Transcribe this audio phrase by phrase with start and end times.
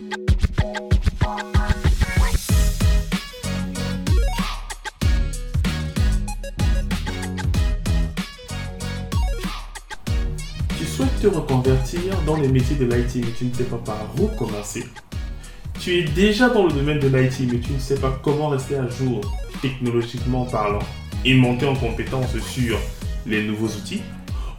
[0.00, 0.06] Tu
[10.86, 14.28] souhaites te reconvertir dans les métiers de l'IT mais tu ne sais pas par où
[14.28, 14.86] commencer.
[15.78, 18.76] Tu es déjà dans le domaine de l'IT mais tu ne sais pas comment rester
[18.76, 19.20] à jour
[19.60, 20.78] technologiquement parlant
[21.26, 22.78] et monter en compétence sur
[23.26, 24.00] les nouveaux outils.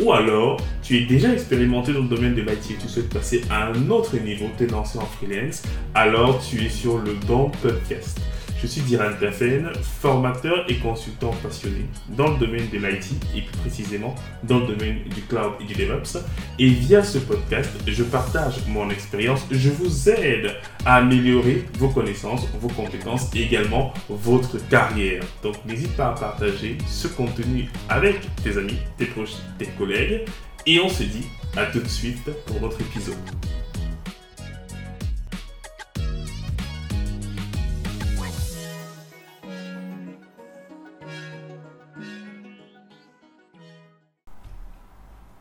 [0.00, 3.42] Ou alors, tu es déjà expérimenté dans le domaine de l'IT et tu souhaites passer
[3.50, 5.62] à un autre niveau, t'es lancé en freelance,
[5.94, 8.20] alors tu es sur le bon podcast.
[8.60, 9.70] Je suis Diran Tafen,
[10.00, 15.02] formateur et consultant passionné dans le domaine de l'IT et plus précisément dans le domaine
[15.04, 16.18] du cloud et du DevOps.
[16.58, 20.52] Et via ce podcast, je partage mon expérience, je vous aide
[20.86, 25.22] à améliorer vos connaissances, vos compétences et également votre carrière.
[25.42, 30.22] Donc n'hésite pas à partager ce contenu avec tes amis, tes proches, tes collègues.
[30.64, 31.26] Et on se dit
[31.56, 33.16] à tout de suite pour notre épisode.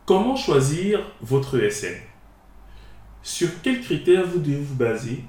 [0.05, 1.95] Comment choisir votre ESN
[3.23, 5.23] Sur quels critères vous devez vous baser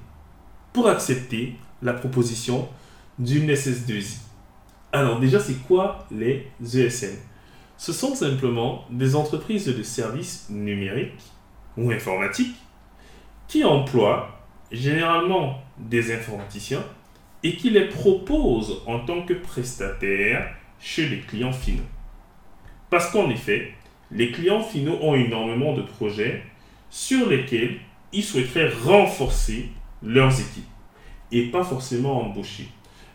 [0.71, 2.69] pour accepter la proposition
[3.17, 4.19] d'une SS2I
[4.91, 7.15] Alors déjà, c'est quoi les ESN
[7.75, 11.23] Ce sont simplement des entreprises de services numériques
[11.75, 12.55] ou informatiques
[13.47, 14.29] qui emploient
[14.71, 16.83] généralement des informaticiens
[17.41, 21.81] et qui les proposent en tant que prestataires chez les clients finaux.
[22.91, 23.73] Parce qu'en effet,
[24.11, 26.43] les clients finaux ont énormément de projets
[26.89, 27.77] sur lesquels
[28.13, 29.69] ils souhaiteraient renforcer
[30.01, 30.63] leurs équipes
[31.31, 32.67] et pas forcément embaucher.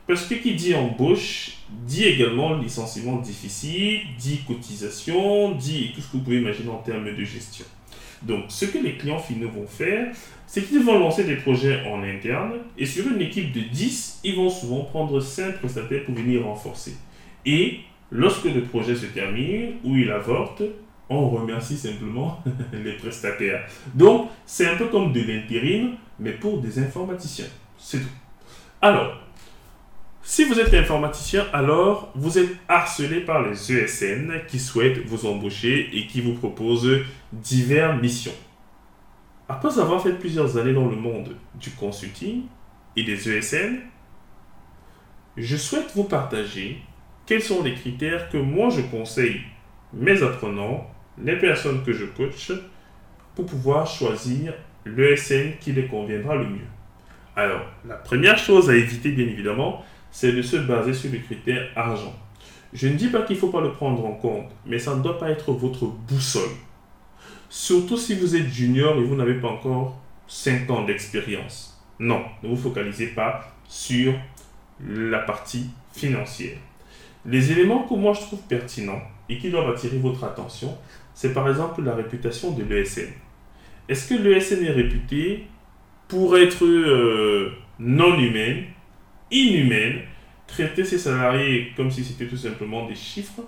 [0.06, 6.16] Parce que qui dit embauche dit également licenciement difficile, dit cotisation, dit tout ce que
[6.16, 7.64] vous pouvez imaginer en termes de gestion.
[8.22, 10.14] Donc, ce que les clients finaux vont faire,
[10.46, 14.36] c'est qu'ils vont lancer des projets en interne et sur une équipe de 10, ils
[14.36, 16.94] vont souvent prendre 5 prestataires pour venir renforcer.
[17.46, 20.62] Et lorsque le projet se termine ou il avorte,
[21.12, 22.42] on remercie simplement
[22.72, 23.66] les prestataires.
[23.94, 27.46] Donc, c'est un peu comme de l'intérim, mais pour des informaticiens.
[27.78, 28.08] C'est tout.
[28.80, 29.16] Alors,
[30.22, 35.90] si vous êtes informaticien, alors vous êtes harcelé par les ESN qui souhaitent vous embaucher
[35.92, 37.00] et qui vous proposent
[37.32, 38.34] diverses missions.
[39.48, 42.44] Après avoir fait plusieurs années dans le monde du consulting
[42.96, 43.80] et des ESN,
[45.36, 46.80] je souhaite vous partager
[47.26, 49.40] quels sont les critères que moi je conseille
[49.92, 52.52] mes apprenants, les personnes que je coach,
[53.34, 56.68] pour pouvoir choisir l'ESN qui les conviendra le mieux.
[57.34, 61.68] Alors, la première chose à éviter, bien évidemment, c'est de se baser sur le critère
[61.74, 62.14] argent.
[62.72, 65.02] Je ne dis pas qu'il ne faut pas le prendre en compte, mais ça ne
[65.02, 66.50] doit pas être votre boussole.
[67.48, 71.82] Surtout si vous êtes junior et vous n'avez pas encore 5 ans d'expérience.
[71.98, 74.14] Non, ne vous focalisez pas sur
[74.80, 76.56] la partie financière.
[77.24, 80.76] Les éléments que moi je trouve pertinents et qui doivent attirer votre attention,
[81.14, 83.08] c'est par exemple la réputation de l'ESN.
[83.88, 85.46] Est-ce que l'ESN est réputé
[86.08, 88.64] pour être euh, non humaine,
[89.30, 90.00] inhumaine,
[90.46, 93.42] traiter ses salariés comme si c'était tout simplement des chiffres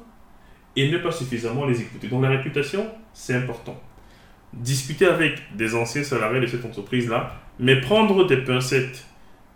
[0.77, 2.09] et ne pas suffisamment les écouter?
[2.09, 3.81] Donc la réputation, c'est important.
[4.53, 9.05] Discuter avec des anciens salariés de cette entreprise-là, mais prendre des pincettes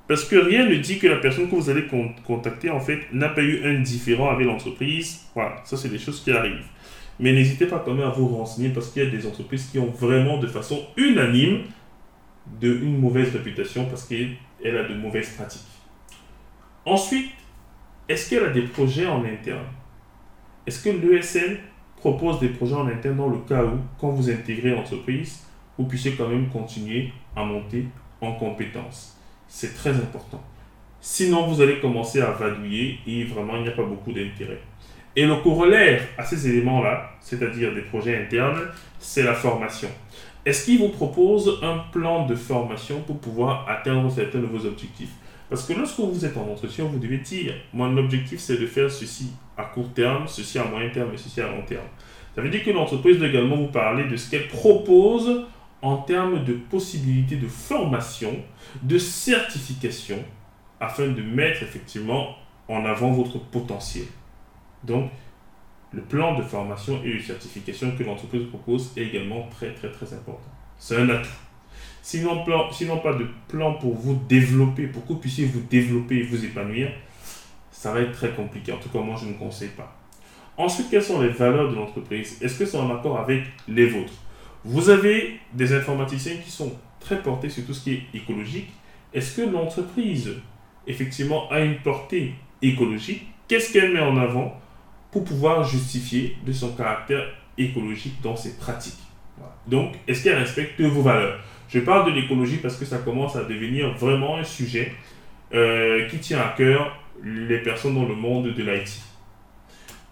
[0.09, 1.87] parce que rien ne dit que la personne que vous allez
[2.27, 5.27] contacter, en fait, n'a pas eu un différent avec l'entreprise.
[5.35, 6.65] Voilà, ça, c'est des choses qui arrivent.
[7.21, 9.79] Mais n'hésitez pas quand même à vous renseigner parce qu'il y a des entreprises qui
[9.79, 11.65] ont vraiment de façon unanime
[12.59, 15.67] de une mauvaise réputation parce qu'elle a de mauvaises pratiques.
[16.87, 17.31] Ensuite,
[18.09, 19.67] est-ce qu'elle a des projets en interne?
[20.67, 21.59] Est-ce que l'ESN
[21.97, 25.45] propose des projets en interne dans le cas où, quand vous intégrez l'entreprise,
[25.77, 27.85] vous puissiez quand même continuer à monter
[28.23, 29.18] en compétences
[29.49, 30.43] c'est très important.
[31.01, 34.61] Sinon, vous allez commencer à vadouiller et vraiment, il n'y a pas beaucoup d'intérêt.
[35.17, 38.61] Et le corollaire à ces éléments-là, c'est-à-dire des projets internes,
[38.99, 39.89] c'est la formation.
[40.45, 45.11] Est-ce qu'il vous propose un plan de formation pour pouvoir atteindre certains de vos objectifs?
[45.49, 48.91] Parce que lorsque vous êtes en entretien, vous devez dire, mon objectif c'est de faire
[48.91, 51.87] ceci à court terme, ceci à moyen terme et ceci à long terme.
[52.35, 55.45] Ça veut dire que l'entreprise doit également vous parler de ce qu'elle propose
[55.83, 58.35] en termes de possibilités de formation,
[58.83, 60.19] de certification,
[60.81, 62.37] afin de mettre effectivement
[62.69, 64.07] en avant votre potentiel.
[64.85, 65.11] Donc,
[65.93, 70.13] le plan de formation et de certification que l'entreprise propose est également très très très
[70.13, 70.51] important.
[70.79, 71.29] C'est un atout.
[72.03, 76.17] Sinon, plan, sinon pas de plan pour vous développer, pour que vous puissiez vous développer
[76.17, 76.91] et vous épanouir,
[77.71, 78.73] ça va être très compliqué.
[78.73, 79.97] En tout cas, moi, je ne conseille pas.
[80.57, 82.43] Ensuite, quelles sont les valeurs de l'entreprise?
[82.43, 84.13] Est-ce que c'est en accord avec les vôtres?
[84.69, 86.71] Vous avez des informaticiens qui sont
[87.01, 88.69] très porté sur tout ce qui est écologique.
[89.15, 90.35] Est-ce que l'entreprise,
[90.87, 93.23] effectivement, a une portée écologique?
[93.49, 94.61] Qu'est-ce qu'elle met en avant
[95.11, 97.25] pour pouvoir justifier de son caractère
[97.57, 98.99] écologique dans ses pratiques?
[99.67, 101.41] Donc, est-ce qu'elle respecte vos valeurs?
[101.71, 104.93] Je parle de l'écologie parce que ça commence à devenir vraiment un sujet
[105.55, 106.95] euh, qui tient à cœur
[107.25, 109.01] les personnes dans le monde de l'IT.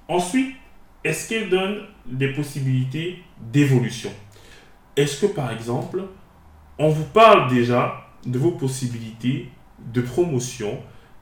[0.09, 0.57] Ensuite,
[1.05, 4.11] est-ce qu'elle donne des possibilités d'évolution?
[4.97, 6.03] Est-ce que par exemple,
[6.79, 9.49] on vous parle déjà de vos possibilités
[9.93, 10.79] de promotion?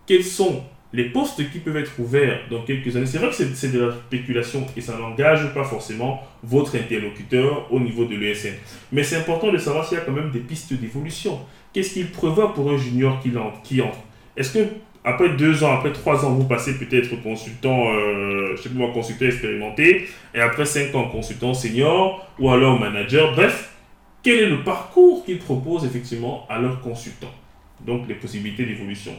[0.06, 0.62] Quels sont
[0.92, 3.06] les postes qui peuvent être ouverts dans quelques années?
[3.06, 7.80] C'est vrai que c'est de la spéculation et ça n'engage pas forcément votre interlocuteur au
[7.80, 8.54] niveau de l'ESN.
[8.92, 11.40] Mais c'est important de savoir s'il y a quand même des pistes d'évolution.
[11.72, 13.98] Qu'est-ce qu'il prévoit pour un junior qui entre?
[14.36, 14.68] Est-ce que
[15.04, 18.90] après deux ans, après trois ans, vous passez peut-être consultant, euh, je sais pas moi,
[18.92, 23.34] consultant expérimenté, et après cinq ans, consultant senior, ou alors manager.
[23.34, 23.74] Bref,
[24.22, 27.34] quel est le parcours qu'ils proposent effectivement à leurs consultants?
[27.84, 29.12] Donc les possibilités d'évolution.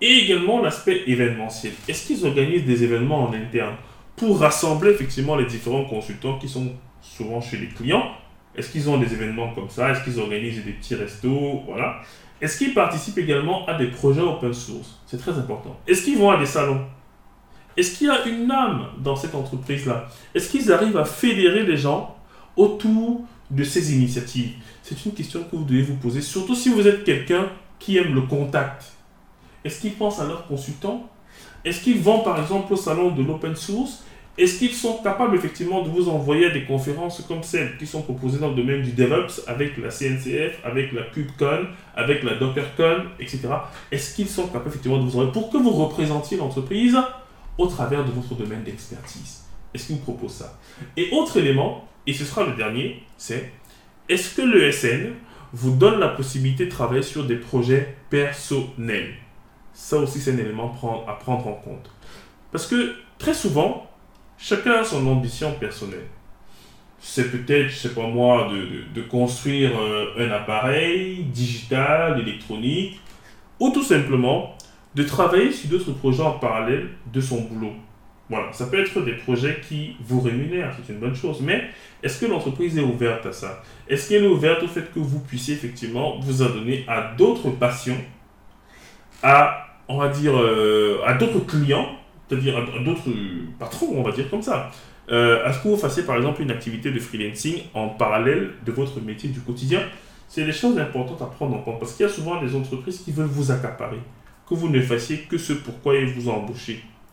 [0.00, 1.72] Et également l'aspect événementiel.
[1.88, 3.74] Est-ce qu'ils organisent des événements en interne
[4.14, 8.12] pour rassembler effectivement les différents consultants qui sont souvent chez les clients?
[8.54, 9.90] Est-ce qu'ils ont des événements comme ça?
[9.90, 11.62] Est-ce qu'ils organisent des petits restos?
[11.66, 12.00] Voilà.
[12.40, 15.00] Est-ce qu'ils participent également à des projets open source?
[15.06, 15.76] C'est très important.
[15.86, 16.86] Est-ce qu'ils vont à des salons?
[17.76, 20.08] Est-ce qu'il y a une âme dans cette entreprise-là?
[20.34, 22.16] Est-ce qu'ils arrivent à fédérer les gens
[22.56, 24.54] autour de ces initiatives?
[24.82, 27.46] C'est une question que vous devez vous poser, surtout si vous êtes quelqu'un
[27.78, 28.92] qui aime le contact.
[29.64, 31.08] Est-ce qu'ils pensent à leurs consultants?
[31.64, 34.04] Est-ce qu'ils vont par exemple au salon de l'open source?
[34.38, 38.38] Est-ce qu'ils sont capables effectivement de vous envoyer des conférences comme celles qui sont proposées
[38.38, 43.48] dans le domaine du DevOps avec la CNCF, avec la KubeCon, avec la DockerCon, etc.
[43.90, 46.96] Est-ce qu'ils sont capables effectivement de vous envoyer pour que vous représentiez l'entreprise
[47.58, 49.44] au travers de votre domaine d'expertise?
[49.74, 50.58] Est-ce qu'ils vous proposent ça?
[50.96, 53.52] Et autre élément, et ce sera le dernier, c'est
[54.08, 55.14] est-ce que l'ESN
[55.52, 59.14] vous donne la possibilité de travailler sur des projets personnels?
[59.74, 60.74] Ça aussi, c'est un élément
[61.08, 61.90] à prendre en compte.
[62.52, 63.88] Parce que très souvent,
[64.38, 66.06] Chacun a son ambition personnelle.
[67.00, 68.48] C'est peut-être, je sais pas moi,
[68.94, 73.00] de, construire euh, un appareil digital, électronique,
[73.58, 74.56] ou tout simplement
[74.94, 77.72] de travailler sur d'autres projets en parallèle de son boulot.
[78.30, 81.40] Voilà, ça peut être des projets qui vous rémunèrent, c'est une bonne chose.
[81.40, 81.70] Mais
[82.02, 83.62] est-ce que l'entreprise est ouverte à ça?
[83.88, 87.98] Est-ce qu'elle est ouverte au fait que vous puissiez effectivement vous adonner à d'autres passions,
[89.22, 91.88] à, on va dire, euh, à d'autres clients
[92.28, 92.54] c'est-à-dire
[92.84, 93.10] d'autres
[93.58, 94.70] patrons, on va dire comme ça.
[95.10, 99.00] Euh, Est-ce que vous fassiez par exemple une activité de freelancing en parallèle de votre
[99.00, 99.80] métier du quotidien
[100.28, 102.98] C'est des choses importantes à prendre en compte parce qu'il y a souvent des entreprises
[103.02, 104.00] qui veulent vous accaparer,
[104.48, 106.44] que vous ne fassiez que ce pourquoi ils vous ont.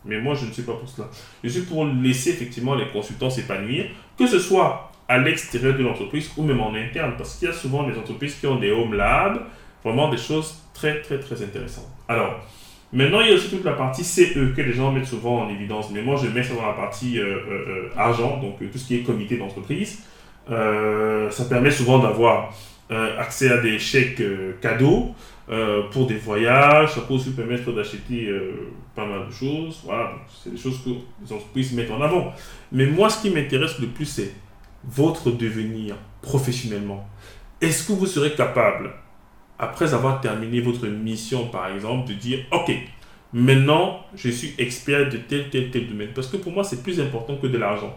[0.04, 1.08] Mais moi, je ne suis pas pour cela.
[1.42, 3.86] Je suis pour laisser effectivement les consultants s'épanouir,
[4.18, 7.54] que ce soit à l'extérieur de l'entreprise ou même en interne, parce qu'il y a
[7.54, 9.40] souvent des entreprises qui ont des home labs,
[9.82, 11.88] vraiment des choses très très très intéressantes.
[12.08, 12.40] Alors,
[12.96, 15.50] Maintenant, il y a aussi toute la partie CE que les gens mettent souvent en
[15.50, 15.90] évidence.
[15.92, 18.86] Mais moi, je mets ça dans la partie euh, euh, euh, argent, donc tout ce
[18.86, 20.02] qui est comité d'entreprise.
[20.48, 22.54] ça permet souvent d'avoir
[23.18, 24.22] accès à des chèques
[24.62, 25.14] cadeaux
[25.92, 26.94] pour des voyages.
[26.94, 28.32] Ça peut aussi permettre d'acheter
[28.94, 29.82] pas mal de choses.
[29.84, 30.12] Voilà,
[30.42, 30.90] c'est des choses que
[31.22, 32.32] les entreprises mettent en avant.
[32.72, 34.32] Mais moi, ce qui m'intéresse le plus, c'est
[34.84, 37.06] votre devenir professionnellement.
[37.60, 38.90] Est-ce que vous serez capable
[39.58, 42.72] après avoir terminé votre mission, par exemple, de dire, OK,
[43.32, 46.10] maintenant, je suis expert de tel, tel, tel domaine.
[46.14, 47.96] Parce que pour moi, c'est plus important que de l'argent.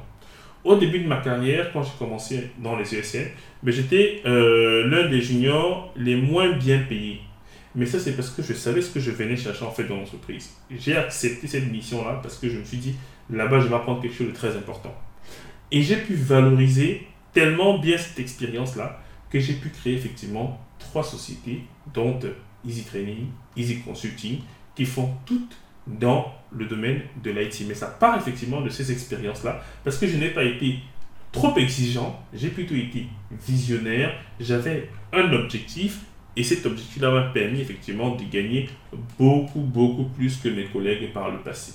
[0.64, 3.28] Au début de ma carrière, quand j'ai commencé dans les ESN,
[3.64, 7.22] mais j'étais euh, l'un des juniors les moins bien payés.
[7.76, 9.96] Mais ça, c'est parce que je savais ce que je venais chercher en fait dans
[9.96, 10.54] l'entreprise.
[10.72, 12.96] J'ai accepté cette mission-là parce que je me suis dit,
[13.30, 14.94] là-bas, je vais apprendre quelque chose de très important.
[15.72, 19.00] Et j'ai pu valoriser tellement bien cette expérience-là
[19.30, 22.20] que j'ai pu créer effectivement trois sociétés, dont
[22.66, 24.40] Easy Training, Easy Consulting,
[24.76, 25.58] qui font toutes
[25.88, 27.66] dans le domaine de l'IT.
[27.68, 30.80] Mais ça part effectivement de ces expériences-là, parce que je n'ai pas été
[31.32, 36.02] trop exigeant, j'ai plutôt été visionnaire, j'avais un objectif,
[36.36, 38.70] et cet objectif-là m'a permis effectivement de gagner
[39.18, 41.74] beaucoup, beaucoup plus que mes collègues par le passé.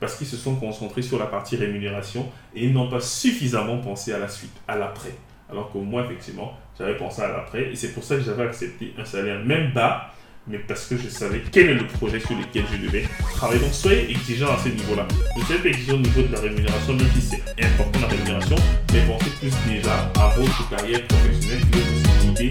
[0.00, 4.18] Parce qu'ils se sont concentrés sur la partie rémunération et n'ont pas suffisamment pensé à
[4.18, 5.14] la suite, à l'après.
[5.52, 7.70] Alors que moi, effectivement, j'avais pensé à l'après.
[7.70, 10.10] Et c'est pour ça que j'avais accepté un salaire même bas,
[10.46, 13.04] mais parce que je savais quel est le projet sur lequel je devais
[13.36, 13.60] travailler.
[13.60, 15.06] Donc soyez exigeant à ce niveau-là.
[15.36, 18.56] Ne soyez pas exigeant au niveau de la rémunération, même si c'est important la rémunération,
[18.92, 22.50] mais pensez plus déjà à votre carrière professionnelle et vos possibilités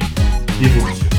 [0.61, 1.10] d'évolution.